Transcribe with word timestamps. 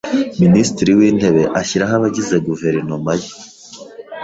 Minisitiri 0.43 0.91
w’intebe 0.99 1.43
ashyiraho 1.61 1.93
abagize 1.99 2.35
guverinoma 2.47 3.11
ye. 3.21 3.29